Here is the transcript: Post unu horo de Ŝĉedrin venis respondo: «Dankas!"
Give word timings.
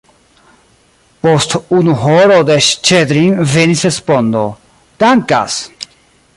Post 1.25 1.53
unu 1.81 1.93
horo 2.05 2.39
de 2.49 2.57
Ŝĉedrin 2.69 3.37
venis 3.55 3.87
respondo: 3.89 4.45
«Dankas!" 5.05 5.63